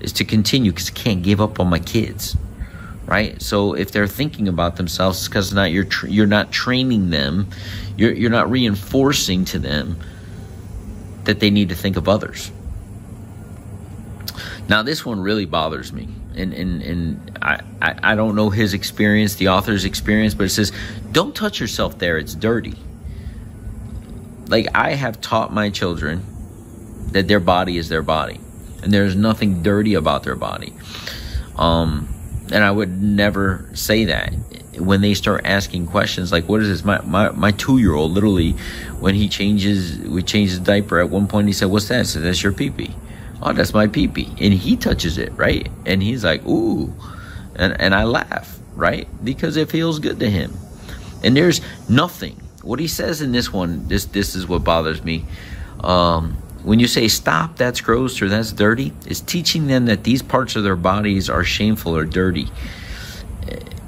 is 0.00 0.12
to 0.14 0.24
continue 0.24 0.70
because 0.70 0.88
I 0.90 0.92
can't 0.92 1.22
give 1.22 1.40
up 1.40 1.58
on 1.58 1.68
my 1.68 1.80
kids, 1.80 2.36
right? 3.06 3.40
So 3.42 3.74
if 3.74 3.90
they're 3.90 4.06
thinking 4.06 4.48
about 4.48 4.76
themselves, 4.76 5.26
because 5.28 5.52
not 5.52 5.72
you're 5.72 5.84
tra- 5.84 6.08
you're 6.08 6.26
not 6.26 6.52
training 6.52 7.10
them, 7.10 7.48
you're 7.96 8.12
you're 8.12 8.30
not 8.30 8.50
reinforcing 8.50 9.44
to 9.46 9.58
them 9.58 9.98
that 11.24 11.40
they 11.40 11.50
need 11.50 11.70
to 11.70 11.74
think 11.74 11.96
of 11.96 12.08
others. 12.08 12.52
Now 14.68 14.82
this 14.82 15.04
one 15.04 15.20
really 15.20 15.46
bothers 15.46 15.92
me, 15.92 16.08
and 16.38 16.54
and 16.54 16.82
and 16.82 17.38
I, 17.42 17.60
I 17.82 18.12
I 18.12 18.14
don't 18.14 18.34
know 18.34 18.50
his 18.50 18.74
experience, 18.74 19.34
the 19.36 19.48
author's 19.48 19.84
experience, 19.84 20.34
but 20.34 20.44
it 20.44 20.50
says, 20.50 20.72
"Don't 21.12 21.34
touch 21.34 21.60
yourself 21.60 21.98
there; 21.98 22.18
it's 22.18 22.34
dirty." 22.34 22.76
like 24.48 24.68
I 24.74 24.94
have 24.94 25.20
taught 25.20 25.52
my 25.52 25.70
children 25.70 26.22
that 27.12 27.28
their 27.28 27.40
body 27.40 27.76
is 27.76 27.88
their 27.88 28.02
body, 28.02 28.40
and 28.82 28.92
there's 28.92 29.14
nothing 29.14 29.62
dirty 29.62 29.94
about 29.94 30.22
their 30.24 30.36
body. 30.36 30.72
Um, 31.56 32.08
and 32.50 32.64
I 32.64 32.70
would 32.70 33.02
never 33.02 33.68
say 33.74 34.06
that 34.06 34.32
when 34.78 35.00
they 35.00 35.12
start 35.12 35.42
asking 35.44 35.88
questions 35.88 36.30
like 36.30 36.48
what 36.48 36.60
is 36.60 36.68
this 36.68 36.84
my 36.84 37.00
my, 37.00 37.30
my 37.30 37.50
two-year-old 37.50 38.12
literally 38.12 38.52
when 39.00 39.12
he 39.12 39.28
changes 39.28 39.98
we 39.98 40.22
change 40.22 40.50
his 40.50 40.60
diaper 40.60 41.00
at 41.00 41.10
one 41.10 41.26
point 41.26 41.48
he 41.48 41.52
said 41.52 41.66
what's 41.66 41.88
that 41.88 42.06
said 42.06 42.22
that's 42.22 42.44
your 42.44 42.52
pee-pee 42.52 42.94
oh 43.42 43.52
that's 43.52 43.74
my 43.74 43.86
pee-pee. 43.86 44.34
And 44.40 44.52
he 44.54 44.76
touches 44.76 45.18
it 45.18 45.32
right? 45.36 45.70
And 45.86 46.02
he's 46.02 46.24
like 46.24 46.44
ooh. 46.46 46.92
And 47.56 47.80
and 47.80 47.94
I 47.94 48.04
laugh 48.04 48.58
right? 48.74 49.08
Because 49.24 49.56
it 49.56 49.70
feels 49.70 49.98
good 49.98 50.20
to 50.20 50.30
him. 50.30 50.56
And 51.24 51.36
there's 51.36 51.60
nothing. 51.88 52.40
What 52.62 52.78
he 52.78 52.88
says 52.88 53.22
in 53.22 53.32
this 53.32 53.52
one 53.52 53.88
this 53.88 54.04
this 54.06 54.34
is 54.34 54.46
what 54.46 54.64
bothers 54.64 55.02
me. 55.02 55.24
Um 55.80 56.36
when 56.62 56.80
you 56.80 56.88
say 56.88 57.06
stop 57.08 57.56
that's 57.56 57.80
gross 57.80 58.20
or 58.20 58.28
that's 58.28 58.52
dirty 58.52 58.92
is 59.06 59.20
teaching 59.20 59.68
them 59.68 59.86
that 59.86 60.04
these 60.04 60.22
parts 60.22 60.56
of 60.56 60.64
their 60.64 60.76
bodies 60.76 61.30
are 61.30 61.44
shameful 61.44 61.96
or 61.96 62.04
dirty 62.04 62.48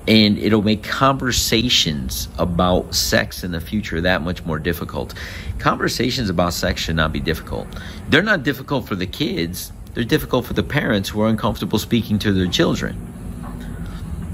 and 0.08 0.38
it'll 0.38 0.62
make 0.62 0.82
conversations 0.82 2.28
about 2.38 2.94
sex 2.94 3.44
in 3.44 3.52
the 3.52 3.60
future 3.60 4.00
that 4.00 4.22
much 4.22 4.44
more 4.44 4.58
difficult. 4.58 5.14
Conversations 5.58 6.30
about 6.30 6.54
sex 6.54 6.80
should 6.80 6.96
not 6.96 7.12
be 7.12 7.20
difficult. 7.20 7.66
They're 8.08 8.22
not 8.22 8.42
difficult 8.42 8.88
for 8.88 8.94
the 8.94 9.06
kids, 9.06 9.72
they're 9.94 10.04
difficult 10.04 10.46
for 10.46 10.54
the 10.54 10.62
parents 10.62 11.08
who 11.08 11.20
are 11.20 11.28
uncomfortable 11.28 11.78
speaking 11.78 12.18
to 12.20 12.32
their 12.32 12.46
children. 12.46 12.96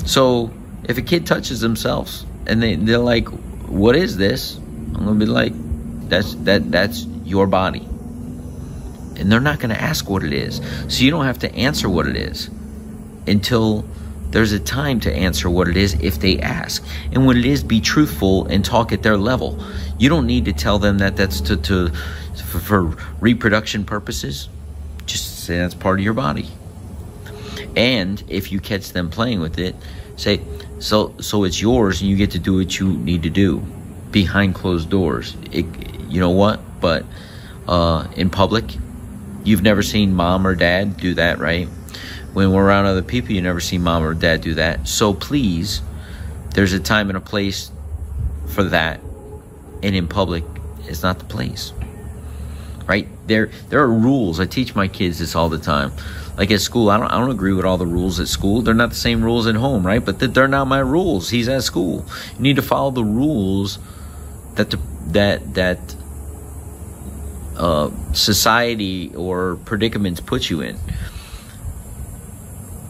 So 0.06 0.52
if 0.84 0.98
a 0.98 1.02
kid 1.02 1.26
touches 1.26 1.60
themselves 1.60 2.24
and 2.46 2.62
they, 2.62 2.76
they're 2.76 2.98
like, 2.98 3.28
What 3.28 3.96
is 3.96 4.16
this? 4.16 4.56
I'm 4.56 5.04
gonna 5.04 5.14
be 5.14 5.26
like, 5.26 5.52
That's 6.08 6.34
that 6.44 6.70
that's 6.70 7.04
your 7.24 7.46
body. 7.46 7.80
And 9.16 9.32
they're 9.32 9.40
not 9.40 9.58
gonna 9.58 9.74
ask 9.74 10.08
what 10.08 10.22
it 10.22 10.32
is. 10.32 10.60
So 10.88 11.02
you 11.02 11.10
don't 11.10 11.24
have 11.24 11.40
to 11.40 11.52
answer 11.54 11.88
what 11.88 12.06
it 12.06 12.16
is 12.16 12.48
until 13.26 13.84
there's 14.36 14.52
a 14.52 14.60
time 14.60 15.00
to 15.00 15.10
answer 15.10 15.48
what 15.48 15.66
it 15.66 15.78
is 15.78 15.94
if 15.94 16.20
they 16.20 16.38
ask. 16.40 16.84
And 17.10 17.26
when 17.26 17.38
it 17.38 17.46
is, 17.46 17.64
be 17.64 17.80
truthful 17.80 18.44
and 18.48 18.62
talk 18.62 18.92
at 18.92 19.02
their 19.02 19.16
level. 19.16 19.58
You 19.98 20.10
don't 20.10 20.26
need 20.26 20.44
to 20.44 20.52
tell 20.52 20.78
them 20.78 20.98
that 20.98 21.16
that's 21.16 21.40
to, 21.40 21.56
to 21.56 21.88
for, 22.44 22.58
for 22.58 22.82
reproduction 23.18 23.86
purposes. 23.86 24.50
Just 25.06 25.46
say 25.46 25.56
that's 25.56 25.72
part 25.72 26.00
of 26.00 26.04
your 26.04 26.12
body. 26.12 26.50
And 27.76 28.22
if 28.28 28.52
you 28.52 28.60
catch 28.60 28.92
them 28.92 29.08
playing 29.08 29.40
with 29.40 29.58
it, 29.58 29.74
say, 30.16 30.42
so 30.80 31.14
so 31.18 31.44
it's 31.44 31.58
yours 31.58 32.02
and 32.02 32.10
you 32.10 32.16
get 32.18 32.32
to 32.32 32.38
do 32.38 32.58
what 32.58 32.78
you 32.78 32.92
need 32.92 33.22
to 33.22 33.30
do 33.30 33.60
behind 34.10 34.54
closed 34.54 34.90
doors. 34.90 35.34
It, 35.50 35.64
you 36.10 36.20
know 36.20 36.32
what? 36.32 36.60
But 36.82 37.06
uh, 37.66 38.06
in 38.16 38.28
public, 38.28 38.76
you've 39.44 39.62
never 39.62 39.82
seen 39.82 40.12
mom 40.12 40.46
or 40.46 40.54
dad 40.54 40.98
do 40.98 41.14
that, 41.14 41.38
right? 41.38 41.70
When 42.36 42.52
we're 42.52 42.66
around 42.66 42.84
other 42.84 43.00
people, 43.00 43.32
you 43.32 43.40
never 43.40 43.60
see 43.60 43.78
mom 43.78 44.04
or 44.04 44.12
dad 44.12 44.42
do 44.42 44.52
that. 44.52 44.86
So 44.86 45.14
please, 45.14 45.80
there's 46.50 46.74
a 46.74 46.78
time 46.78 47.08
and 47.08 47.16
a 47.16 47.20
place 47.20 47.70
for 48.48 48.64
that. 48.64 49.00
And 49.82 49.96
in 49.96 50.06
public, 50.06 50.44
it's 50.80 51.02
not 51.02 51.18
the 51.18 51.24
place. 51.24 51.72
Right? 52.86 53.08
There 53.26 53.46
there 53.70 53.80
are 53.80 53.90
rules. 53.90 54.38
I 54.38 54.44
teach 54.44 54.74
my 54.74 54.86
kids 54.86 55.18
this 55.18 55.34
all 55.34 55.48
the 55.48 55.58
time. 55.58 55.92
Like 56.36 56.50
at 56.50 56.60
school, 56.60 56.90
I 56.90 56.98
don't 56.98 57.10
I 57.10 57.18
don't 57.18 57.30
agree 57.30 57.54
with 57.54 57.64
all 57.64 57.78
the 57.78 57.86
rules 57.86 58.20
at 58.20 58.28
school. 58.28 58.60
They're 58.60 58.74
not 58.74 58.90
the 58.90 58.96
same 58.96 59.24
rules 59.24 59.46
at 59.46 59.54
home, 59.54 59.86
right? 59.86 60.04
But 60.04 60.18
they're 60.18 60.46
not 60.46 60.66
my 60.66 60.80
rules. 60.80 61.30
He's 61.30 61.48
at 61.48 61.62
school. 61.62 62.04
You 62.34 62.40
need 62.40 62.56
to 62.56 62.62
follow 62.62 62.90
the 62.90 63.02
rules 63.02 63.78
that 64.56 64.68
the 64.68 64.78
that 65.06 65.54
that 65.54 65.96
uh, 67.56 67.90
society 68.12 69.14
or 69.16 69.56
predicaments 69.64 70.20
put 70.20 70.50
you 70.50 70.60
in 70.60 70.76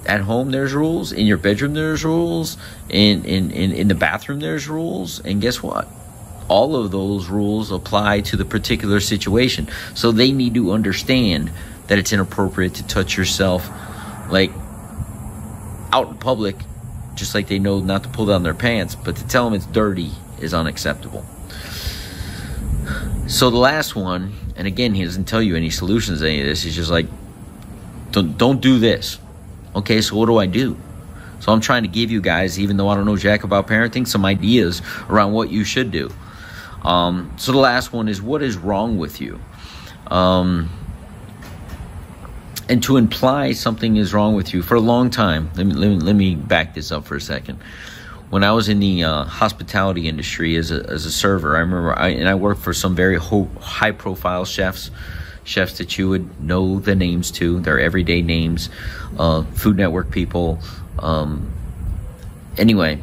at 0.07 0.21
home 0.21 0.51
there's 0.51 0.73
rules 0.73 1.13
in 1.13 1.27
your 1.27 1.37
bedroom 1.37 1.75
there's 1.75 2.05
rules 2.05 2.57
in, 2.89 3.25
in, 3.25 3.51
in, 3.51 3.73
in 3.73 3.89
the 3.89 3.95
bathroom 3.95 4.41
there's 4.41 4.69
rules 4.69 5.21
and 5.21 5.41
guess 5.41 5.63
what? 5.63 5.89
All 6.49 6.77
of 6.77 6.93
those 6.93 7.29
rules 7.29 7.73
apply 7.73 8.21
to 8.23 8.37
the 8.37 8.45
particular 8.45 9.01
situation. 9.01 9.69
So 9.95 10.13
they 10.13 10.31
need 10.31 10.55
to 10.55 10.71
understand 10.71 11.51
that 11.89 11.99
it's 11.99 12.13
inappropriate 12.13 12.75
to 12.75 12.87
touch 12.87 13.17
yourself 13.17 13.69
like 14.31 14.53
out 15.93 16.09
in 16.09 16.19
public 16.19 16.57
just 17.15 17.35
like 17.35 17.49
they 17.49 17.59
know 17.59 17.81
not 17.81 18.03
to 18.03 18.09
pull 18.09 18.27
down 18.27 18.43
their 18.43 18.55
pants 18.55 18.95
but 18.95 19.17
to 19.17 19.27
tell 19.27 19.45
them 19.45 19.55
it's 19.55 19.67
dirty 19.67 20.13
is 20.41 20.55
unacceptable. 20.55 21.25
So 23.27 23.51
the 23.51 23.57
last 23.57 23.97
one 23.97 24.35
and 24.57 24.69
again 24.69 24.95
he 24.95 25.05
doesn't 25.05 25.25
tell 25.25 25.43
you 25.43 25.57
any 25.57 25.71
solutions 25.71 26.21
to 26.21 26.29
any 26.29 26.41
of 26.41 26.47
this 26.47 26.63
he's 26.63 26.77
just 26.77 26.91
like 26.91 27.07
don't, 28.13 28.39
don't 28.39 28.61
do 28.61 28.79
this 28.79 29.19
Okay, 29.77 30.01
so 30.01 30.17
what 30.17 30.27
do 30.27 30.39
I 30.39 30.47
do? 30.47 30.77
So 31.39 31.53
I'm 31.53 31.61
trying 31.61 31.83
to 31.83 31.89
give 31.89 32.11
you 32.11 32.23
guys, 32.23 32.59
even 32.59 32.79
though 32.79 32.89
I 32.89 32.95
don't 32.95 33.05
know 33.05 33.17
jack 33.17 33.45
about 33.45 33.67
parenting, 33.67 34.07
some 34.07 34.25
ideas 34.25 34.81
around 35.11 35.33
what 35.33 35.51
you 35.51 35.65
should 35.65 35.91
do. 35.91 36.11
Um, 36.83 37.33
so 37.37 37.53
the 37.53 37.59
last 37.59 37.93
one 37.93 38.09
is 38.09 38.23
what 38.23 38.43
is 38.43 38.57
wrong 38.57 38.97
with 38.97 39.21
you? 39.21 39.39
Um, 40.07 40.71
and 42.71 42.83
to 42.85 42.97
imply 42.97 43.53
something 43.53 43.97
is 43.97 44.15
wrong 44.15 44.35
with 44.35 44.55
you 44.55 44.63
for 44.63 44.77
a 44.77 44.81
long 44.81 45.11
time, 45.11 45.51
let 45.57 45.67
me, 45.67 45.75
let 45.75 45.89
me, 45.89 45.97
let 45.97 46.17
me 46.17 46.35
back 46.35 46.75
this 46.75 46.91
up 46.91 47.05
for 47.05 47.17
a 47.17 47.21
second. 47.21 47.59
When 48.31 48.43
I 48.43 48.53
was 48.53 48.69
in 48.69 48.81
the 48.81 49.05
uh, 49.05 49.25
hospitality 49.25 50.09
industry 50.09 50.57
as 50.57 50.73
a, 50.73 50.85
as 50.89 51.05
a 51.05 51.13
server, 51.13 51.57
I 51.57 51.61
remember, 51.61 51.97
I, 51.97 52.09
and 52.09 52.29
I 52.29 52.35
worked 52.35 52.63
for 52.63 52.73
some 52.73 52.97
very 52.97 53.17
ho- 53.17 53.51
high 53.61 53.93
profile 53.93 54.45
chefs 54.47 54.91
chefs 55.47 55.79
that 55.79 55.97
you 55.97 56.09
would 56.09 56.43
know 56.43 56.81
the 56.81 56.95
names 56.95 57.31
to. 57.31 57.61
They're 57.61 57.81
everyday 57.81 58.21
names, 58.21 58.69
uh, 59.19 59.43
Food 59.55 59.77
Network 59.77 60.11
people. 60.11 60.59
Um, 60.99 61.51
anyway, 62.59 63.01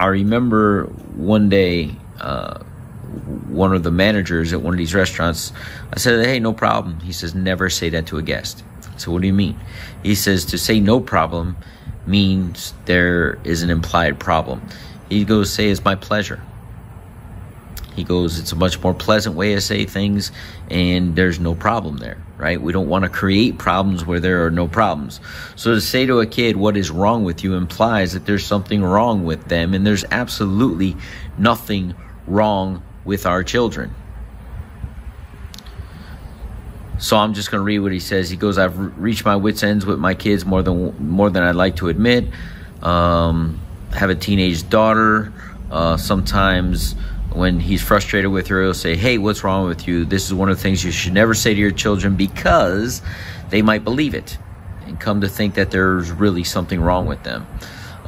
I 0.00 0.06
remember 0.06 0.86
one 1.14 1.48
day, 1.48 1.94
uh, 2.20 2.58
one 3.48 3.74
of 3.74 3.82
the 3.82 3.90
managers 3.90 4.52
at 4.52 4.62
one 4.62 4.72
of 4.74 4.78
these 4.78 4.94
restaurants, 4.94 5.52
I 5.92 5.98
said, 5.98 6.24
Hey, 6.24 6.40
no 6.40 6.52
problem. 6.52 7.00
He 7.00 7.12
says, 7.12 7.34
Never 7.34 7.68
say 7.68 7.90
that 7.90 8.06
to 8.06 8.18
a 8.18 8.22
guest. 8.22 8.64
So, 8.96 9.12
what 9.12 9.20
do 9.20 9.26
you 9.26 9.34
mean? 9.34 9.58
He 10.02 10.14
says, 10.14 10.46
To 10.46 10.58
say 10.58 10.80
no 10.80 10.98
problem 10.98 11.56
means 12.06 12.72
there 12.86 13.38
is 13.44 13.62
an 13.62 13.70
implied 13.70 14.18
problem. 14.18 14.62
He 15.08 15.24
goes, 15.24 15.52
Say, 15.52 15.68
It's 15.68 15.84
my 15.84 15.94
pleasure. 15.94 16.40
He 17.94 18.04
goes, 18.04 18.38
it's 18.38 18.52
a 18.52 18.56
much 18.56 18.82
more 18.82 18.94
pleasant 18.94 19.34
way 19.34 19.54
to 19.54 19.60
say 19.60 19.84
things, 19.84 20.32
and 20.70 21.14
there's 21.14 21.38
no 21.38 21.54
problem 21.54 21.98
there, 21.98 22.16
right? 22.38 22.60
We 22.60 22.72
don't 22.72 22.88
want 22.88 23.04
to 23.04 23.10
create 23.10 23.58
problems 23.58 24.06
where 24.06 24.20
there 24.20 24.46
are 24.46 24.50
no 24.50 24.66
problems. 24.66 25.20
So 25.56 25.74
to 25.74 25.80
say 25.80 26.06
to 26.06 26.20
a 26.20 26.26
kid, 26.26 26.56
what 26.56 26.76
is 26.76 26.90
wrong 26.90 27.24
with 27.24 27.44
you 27.44 27.54
implies 27.54 28.14
that 28.14 28.24
there's 28.24 28.46
something 28.46 28.82
wrong 28.82 29.24
with 29.24 29.44
them, 29.48 29.74
and 29.74 29.86
there's 29.86 30.04
absolutely 30.10 30.96
nothing 31.36 31.94
wrong 32.26 32.82
with 33.04 33.26
our 33.26 33.44
children. 33.44 33.94
So 36.98 37.16
I'm 37.16 37.34
just 37.34 37.50
going 37.50 37.58
to 37.58 37.64
read 37.64 37.80
what 37.80 37.90
he 37.90 37.98
says. 37.98 38.30
He 38.30 38.36
goes, 38.36 38.58
"I've 38.58 38.78
reached 38.96 39.24
my 39.24 39.34
wits' 39.34 39.64
ends 39.64 39.84
with 39.84 39.98
my 39.98 40.14
kids 40.14 40.46
more 40.46 40.62
than 40.62 41.10
more 41.10 41.30
than 41.30 41.42
I'd 41.42 41.56
like 41.56 41.76
to 41.76 41.88
admit. 41.88 42.28
Um, 42.80 43.60
have 43.92 44.08
a 44.08 44.14
teenage 44.14 44.68
daughter. 44.70 45.32
Uh, 45.68 45.96
sometimes 45.96 46.94
when 47.34 47.60
he's 47.60 47.82
frustrated 47.82 48.30
with 48.30 48.46
her, 48.48 48.62
he'll 48.62 48.74
say, 48.74 48.96
Hey, 48.96 49.18
what's 49.18 49.44
wrong 49.44 49.66
with 49.66 49.86
you? 49.86 50.04
This 50.04 50.26
is 50.26 50.34
one 50.34 50.48
of 50.48 50.56
the 50.56 50.62
things 50.62 50.84
you 50.84 50.90
should 50.90 51.12
never 51.12 51.34
say 51.34 51.54
to 51.54 51.60
your 51.60 51.70
children 51.70 52.16
because 52.16 53.02
they 53.50 53.62
might 53.62 53.84
believe 53.84 54.14
it 54.14 54.38
and 54.86 54.98
come 54.98 55.20
to 55.20 55.28
think 55.28 55.54
that 55.54 55.70
there's 55.70 56.10
really 56.10 56.44
something 56.44 56.80
wrong 56.80 57.06
with 57.06 57.22
them. 57.22 57.46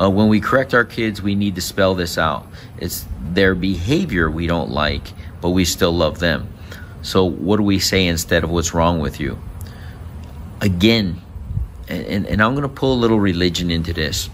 Uh, 0.00 0.11
when 0.11 0.28
we 0.28 0.40
correct 0.40 0.75
our 0.75 0.85
kids, 0.85 1.23
we 1.23 1.35
need 1.35 1.54
to 1.54 1.61
spell 1.61 1.95
this 1.95 2.19
out. 2.19 2.47
It's 2.78 3.07
their 3.21 3.54
behavior 3.54 4.31
we 4.31 4.47
don't 4.47 4.71
like, 4.71 5.12
but 5.40 5.50
we 5.50 5.64
still 5.64 5.93
love 5.93 6.19
them. 6.19 6.52
So, 7.02 7.25
what 7.25 7.59
do 7.59 7.62
we 7.62 7.78
say 7.78 8.07
instead 8.07 8.45
of 8.45 8.50
what's 8.50 8.75
wrong 8.75 8.99
with 8.99 9.21
you? 9.21 9.38
Again, 10.61 11.21
and, 11.88 12.26
and 12.26 12.43
I'm 12.43 12.54
going 12.54 12.62
to 12.62 12.69
pull 12.69 12.95
a 12.95 13.00
little 13.00 13.21
religion 13.21 13.71
into 13.71 13.93
this. 13.93 14.31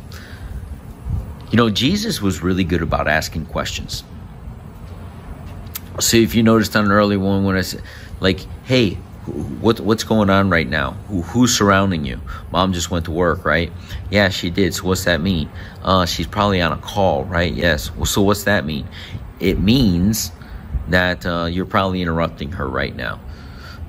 You 1.51 1.57
know, 1.57 1.69
Jesus 1.69 2.23
was 2.23 2.43
really 2.43 2.65
good 2.65 2.81
about 2.81 3.09
asking 3.09 3.47
questions. 3.47 4.05
See 6.01 6.23
if 6.23 6.35
you 6.35 6.43
noticed 6.43 6.75
on 6.77 6.87
an 6.87 6.93
early 6.93 7.17
one 7.17 7.45
when 7.45 7.57
I 7.57 7.61
said, 7.61 7.83
like, 8.21 8.41
hey, 8.65 8.97
what 9.61 9.81
what's 9.81 10.05
going 10.05 10.31
on 10.31 10.51
right 10.51 10.69
now? 10.69 10.93
Who, 11.09 11.23
who's 11.23 11.57
surrounding 11.57 12.05
you? 12.05 12.21
Mom 12.51 12.73
just 12.73 12.91
went 12.91 13.05
to 13.05 13.11
work, 13.11 13.45
right? 13.45 13.71
Yeah, 14.11 14.29
she 14.31 14.51
did. 14.51 14.75
So 14.75 14.85
what's 14.85 15.05
that 15.05 15.21
mean? 15.21 15.49
Uh, 15.83 16.07
she's 16.07 16.27
probably 16.27 16.61
on 16.61 16.73
a 16.73 16.79
call, 16.79 17.25
right? 17.25 17.53
Yes. 17.53 17.95
Well, 17.95 18.07
so 18.07 18.23
what's 18.23 18.45
that 18.45 18.65
mean? 18.65 18.89
It 19.39 19.61
means 19.61 20.33
that 20.89 21.25
uh, 21.25 21.47
you're 21.51 21.67
probably 21.67 22.03
interrupting 22.03 22.53
her 22.53 22.69
right 22.69 22.95
now. 22.95 23.21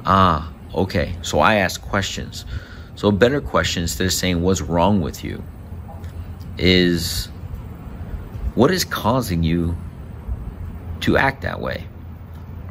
Ah, 0.05 0.51
okay. 0.75 1.15
So 1.21 1.39
I 1.39 1.55
ask 1.55 1.81
questions. 1.81 2.45
So 2.95 3.07
a 3.07 3.11
better 3.11 3.41
question 3.41 3.83
instead 3.83 4.05
of 4.05 4.13
saying 4.13 4.41
what's 4.43 4.61
wrong 4.61 5.01
with 5.01 5.23
you 5.23 5.43
is 6.57 7.27
what 8.53 8.69
is 8.69 8.85
causing 8.85 9.43
you 9.43 9.75
to 11.01 11.17
act 11.17 11.41
that 11.41 11.59
way? 11.59 11.87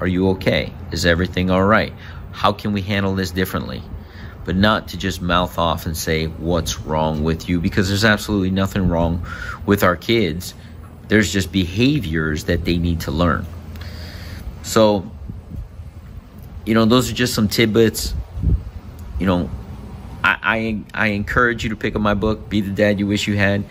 Are 0.00 0.06
you 0.06 0.30
okay? 0.30 0.72
Is 0.92 1.04
everything 1.04 1.50
all 1.50 1.62
right? 1.62 1.92
How 2.32 2.52
can 2.52 2.72
we 2.72 2.80
handle 2.80 3.14
this 3.14 3.30
differently? 3.30 3.82
But 4.44 4.56
not 4.56 4.88
to 4.88 4.96
just 4.96 5.20
mouth 5.20 5.58
off 5.58 5.84
and 5.86 5.96
say 5.96 6.26
what's 6.26 6.80
wrong 6.80 7.22
with 7.22 7.48
you 7.48 7.60
because 7.60 7.88
there's 7.88 8.04
absolutely 8.04 8.50
nothing 8.50 8.88
wrong 8.88 9.26
with 9.66 9.84
our 9.84 9.96
kids. 9.96 10.54
There's 11.08 11.32
just 11.32 11.52
behaviors 11.52 12.44
that 12.44 12.64
they 12.64 12.78
need 12.78 13.00
to 13.02 13.10
learn. 13.10 13.44
So, 14.62 15.10
you 16.64 16.74
know, 16.74 16.86
those 16.86 17.10
are 17.10 17.14
just 17.14 17.34
some 17.34 17.48
tidbits. 17.48 18.14
You 19.18 19.26
know, 19.26 19.50
I, 20.24 20.38
I, 20.94 21.06
I 21.06 21.06
encourage 21.08 21.62
you 21.62 21.70
to 21.70 21.76
pick 21.76 21.94
up 21.94 22.00
my 22.00 22.14
book, 22.14 22.48
Be 22.48 22.62
the 22.62 22.70
Dad 22.70 22.98
You 22.98 23.06
Wish 23.06 23.28
You 23.28 23.36
Had, 23.36 23.64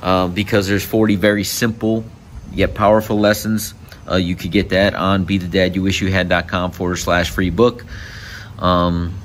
uh, 0.00 0.26
because 0.26 0.66
there's 0.66 0.84
40 0.84 1.16
very 1.16 1.44
simple 1.44 2.04
yet 2.52 2.74
powerful 2.74 3.18
lessons. 3.18 3.74
Uh, 4.08 4.16
you 4.16 4.36
could 4.36 4.52
get 4.52 4.68
that 4.70 4.94
on 4.94 5.24
Be 5.24 5.38
the 5.38 5.48
Dad 5.48 5.74
You 5.74 5.82
Wish 5.82 6.00
You 6.00 6.10
Had.com 6.10 6.70
forward 6.70 6.96
slash 6.96 7.30
free 7.30 7.50
book. 7.50 7.84
Um, 8.58 9.18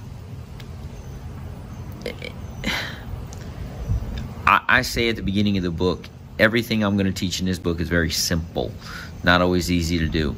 I, 4.45 4.61
I 4.67 4.81
say 4.81 5.09
at 5.09 5.15
the 5.15 5.21
beginning 5.21 5.57
of 5.57 5.63
the 5.63 5.71
book, 5.71 6.07
everything 6.39 6.83
I'm 6.83 6.97
going 6.97 7.05
to 7.05 7.13
teach 7.13 7.39
in 7.39 7.45
this 7.45 7.59
book 7.59 7.79
is 7.79 7.89
very 7.89 8.09
simple, 8.09 8.71
not 9.23 9.41
always 9.41 9.71
easy 9.71 9.99
to 9.99 10.07
do. 10.07 10.35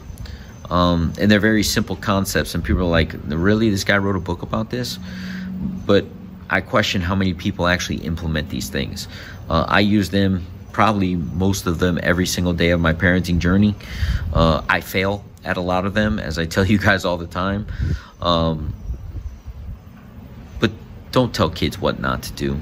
Um, 0.70 1.14
and 1.20 1.30
they're 1.30 1.40
very 1.40 1.64
simple 1.64 1.96
concepts, 1.96 2.56
and 2.56 2.64
people 2.64 2.82
are 2.82 2.86
like, 2.86 3.14
"Really, 3.26 3.70
this 3.70 3.84
guy 3.84 3.98
wrote 3.98 4.16
a 4.16 4.20
book 4.20 4.42
about 4.42 4.70
this?" 4.70 4.98
But 5.86 6.06
I 6.50 6.62
question 6.62 7.02
how 7.02 7.16
many 7.16 7.34
people 7.34 7.68
actually 7.68 7.98
implement 7.98 8.50
these 8.50 8.70
things. 8.70 9.08
Uh, 9.50 9.66
I 9.68 9.82
use 9.82 10.10
them 10.10 10.46
probably 10.74 11.16
most 11.16 11.68
of 11.68 11.80
them 11.80 11.98
every 12.04 12.26
single 12.26 12.52
day 12.52 12.72
of 12.72 12.82
my 12.82 12.94
parenting 12.94 13.38
journey. 13.40 13.76
Uh, 14.34 14.62
I 14.68 14.82
fail 14.82 15.24
at 15.46 15.56
a 15.56 15.62
lot 15.62 15.86
of 15.86 15.94
them, 15.94 16.20
as 16.20 16.38
I 16.38 16.46
tell 16.46 16.66
you 16.74 16.78
guys 16.78 17.06
all 17.06 17.18
the 17.18 17.28
time. 17.28 17.68
Um, 18.22 18.74
but 20.60 20.72
don't 21.12 21.34
tell 21.34 21.50
kids 21.50 21.80
what 21.80 22.00
not 22.00 22.24
to 22.24 22.34
do. 22.34 22.60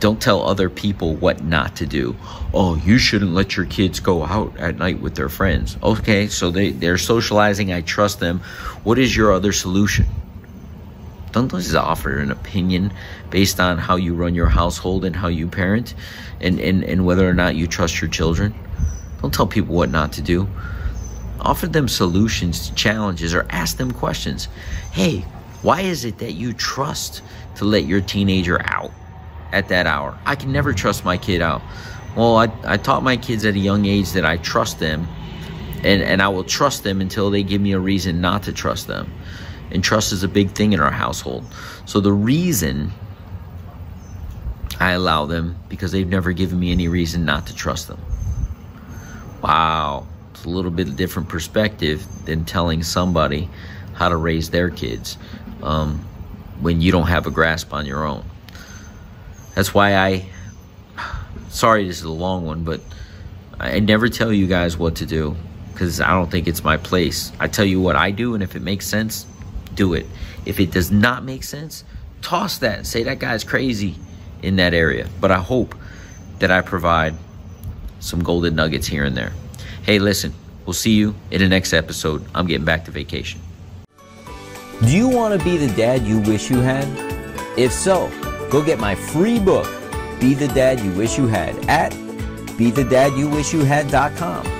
Don't 0.00 0.20
tell 0.20 0.42
other 0.42 0.70
people 0.70 1.14
what 1.14 1.44
not 1.44 1.76
to 1.76 1.86
do. 1.86 2.16
Oh, 2.54 2.74
you 2.76 2.96
shouldn't 2.96 3.32
let 3.32 3.56
your 3.56 3.66
kids 3.66 4.00
go 4.00 4.24
out 4.24 4.56
at 4.58 4.76
night 4.76 5.00
with 5.00 5.14
their 5.14 5.28
friends. 5.28 5.76
Okay, 5.82 6.26
so 6.26 6.50
they, 6.50 6.70
they're 6.70 6.96
socializing. 6.96 7.70
I 7.70 7.82
trust 7.82 8.18
them. 8.18 8.40
What 8.82 8.98
is 8.98 9.14
your 9.14 9.32
other 9.32 9.52
solution? 9.52 10.06
Don't 11.32 11.48
just 11.48 11.74
offer 11.74 12.18
an 12.18 12.30
opinion 12.30 12.92
based 13.30 13.60
on 13.60 13.78
how 13.78 13.96
you 13.96 14.14
run 14.14 14.34
your 14.34 14.48
household 14.48 15.04
and 15.04 15.14
how 15.14 15.28
you 15.28 15.46
parent 15.46 15.94
and, 16.40 16.58
and, 16.58 16.82
and 16.84 17.04
whether 17.06 17.28
or 17.28 17.34
not 17.34 17.54
you 17.56 17.66
trust 17.66 18.00
your 18.00 18.10
children. 18.10 18.54
Don't 19.22 19.32
tell 19.32 19.46
people 19.46 19.74
what 19.74 19.90
not 19.90 20.12
to 20.14 20.22
do. 20.22 20.48
Offer 21.40 21.68
them 21.68 21.88
solutions 21.88 22.68
to 22.68 22.74
challenges 22.74 23.34
or 23.34 23.46
ask 23.50 23.76
them 23.76 23.92
questions. 23.92 24.48
Hey, 24.92 25.20
why 25.62 25.82
is 25.82 26.04
it 26.04 26.18
that 26.18 26.32
you 26.32 26.52
trust 26.52 27.22
to 27.56 27.64
let 27.64 27.84
your 27.84 28.00
teenager 28.00 28.60
out 28.64 28.92
at 29.52 29.68
that 29.68 29.86
hour? 29.86 30.18
I 30.26 30.36
can 30.36 30.52
never 30.52 30.72
trust 30.72 31.04
my 31.04 31.16
kid 31.16 31.42
out. 31.42 31.62
Well, 32.16 32.36
I, 32.36 32.48
I 32.64 32.76
taught 32.76 33.02
my 33.02 33.16
kids 33.16 33.44
at 33.44 33.54
a 33.54 33.58
young 33.58 33.86
age 33.86 34.12
that 34.12 34.24
I 34.24 34.38
trust 34.38 34.80
them 34.80 35.06
and, 35.84 36.02
and 36.02 36.20
I 36.20 36.28
will 36.28 36.44
trust 36.44 36.82
them 36.82 37.00
until 37.00 37.30
they 37.30 37.42
give 37.42 37.60
me 37.60 37.72
a 37.72 37.78
reason 37.78 38.20
not 38.20 38.42
to 38.44 38.52
trust 38.52 38.86
them. 38.86 39.12
And 39.70 39.84
trust 39.84 40.12
is 40.12 40.22
a 40.22 40.28
big 40.28 40.50
thing 40.50 40.72
in 40.72 40.80
our 40.80 40.90
household. 40.90 41.44
So 41.86 42.00
the 42.00 42.12
reason 42.12 42.92
I 44.80 44.92
allow 44.92 45.26
them 45.26 45.56
because 45.68 45.92
they've 45.92 46.08
never 46.08 46.32
given 46.32 46.58
me 46.58 46.72
any 46.72 46.88
reason 46.88 47.26
not 47.26 47.46
to 47.48 47.54
trust 47.54 47.86
them. 47.86 48.00
Wow, 49.42 50.06
it's 50.32 50.46
a 50.46 50.48
little 50.48 50.70
bit 50.70 50.96
different 50.96 51.28
perspective 51.28 52.06
than 52.24 52.46
telling 52.46 52.82
somebody 52.82 53.48
how 53.94 54.08
to 54.08 54.16
raise 54.16 54.48
their 54.50 54.70
kids 54.70 55.18
um, 55.62 55.98
when 56.60 56.80
you 56.80 56.92
don't 56.92 57.08
have 57.08 57.26
a 57.26 57.30
grasp 57.30 57.74
on 57.74 57.84
your 57.84 58.04
own. 58.04 58.24
That's 59.54 59.74
why 59.74 59.96
I, 59.96 60.26
sorry, 61.50 61.86
this 61.86 61.98
is 61.98 62.04
a 62.04 62.10
long 62.10 62.46
one, 62.46 62.64
but 62.64 62.80
I 63.58 63.80
never 63.80 64.08
tell 64.08 64.32
you 64.32 64.46
guys 64.46 64.78
what 64.78 64.96
to 64.96 65.06
do 65.06 65.36
because 65.72 66.00
I 66.00 66.10
don't 66.10 66.30
think 66.30 66.48
it's 66.48 66.64
my 66.64 66.78
place. 66.78 67.32
I 67.38 67.48
tell 67.48 67.64
you 67.66 67.80
what 67.80 67.96
I 67.96 68.10
do, 68.10 68.32
and 68.32 68.42
if 68.42 68.56
it 68.56 68.62
makes 68.62 68.86
sense, 68.86 69.26
do 69.74 69.94
it. 69.94 70.06
If 70.46 70.60
it 70.60 70.70
does 70.70 70.90
not 70.90 71.24
make 71.24 71.44
sense, 71.44 71.84
toss 72.22 72.58
that. 72.58 72.86
Say 72.86 73.02
that 73.04 73.18
guy's 73.18 73.44
crazy 73.44 73.96
in 74.42 74.56
that 74.56 74.74
area. 74.74 75.08
But 75.20 75.30
I 75.30 75.38
hope 75.38 75.74
that 76.38 76.50
I 76.50 76.62
provide 76.62 77.14
some 78.00 78.22
golden 78.22 78.54
nuggets 78.54 78.86
here 78.86 79.04
and 79.04 79.16
there. 79.16 79.32
Hey, 79.82 79.98
listen, 79.98 80.34
we'll 80.66 80.74
see 80.74 80.92
you 80.92 81.14
in 81.30 81.40
the 81.40 81.48
next 81.48 81.72
episode. 81.72 82.22
I'm 82.34 82.46
getting 82.46 82.64
back 82.64 82.84
to 82.86 82.90
vacation. 82.90 83.40
Do 84.82 84.96
you 84.96 85.08
want 85.08 85.38
to 85.38 85.44
be 85.44 85.58
the 85.58 85.72
dad 85.74 86.06
you 86.06 86.20
wish 86.20 86.50
you 86.50 86.58
had? 86.58 86.86
If 87.58 87.72
so, 87.72 88.10
go 88.50 88.64
get 88.64 88.78
my 88.78 88.94
free 88.94 89.38
book, 89.38 89.66
Be 90.20 90.34
the 90.34 90.48
Dad 90.48 90.80
You 90.80 90.90
Wish 90.92 91.18
You 91.18 91.26
Had, 91.26 91.54
at 91.68 91.92
BeTheDadYouWishYouHad.com. 91.92 94.59